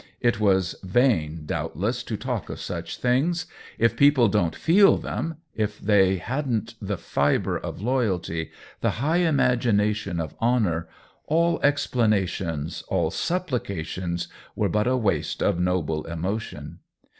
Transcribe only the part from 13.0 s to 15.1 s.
supplications were but a